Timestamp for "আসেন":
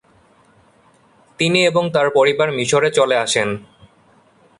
3.17-3.49